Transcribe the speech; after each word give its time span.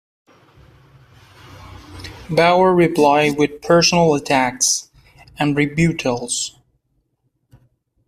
Bower 2.27 2.73
replied 2.73 3.37
with 3.37 3.61
personal 3.61 4.15
attacks 4.15 4.89
and 5.37 5.55
rebuttals. 5.55 6.57